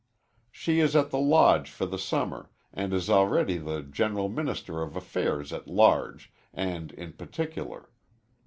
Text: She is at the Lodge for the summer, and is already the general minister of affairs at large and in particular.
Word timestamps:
She 0.49 0.79
is 0.79 0.95
at 0.95 1.11
the 1.11 1.19
Lodge 1.19 1.69
for 1.69 1.85
the 1.85 1.99
summer, 1.99 2.49
and 2.73 2.91
is 2.91 3.07
already 3.07 3.57
the 3.59 3.83
general 3.83 4.29
minister 4.29 4.81
of 4.81 4.95
affairs 4.95 5.53
at 5.53 5.67
large 5.67 6.33
and 6.55 6.91
in 6.93 7.13
particular. 7.13 7.87